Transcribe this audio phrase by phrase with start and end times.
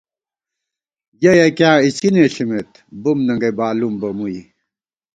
[1.21, 2.69] یہ یکِیاں اِڅِنے ݪمېت
[3.01, 4.39] بُم ننگئ بالُوم بہ مُوئی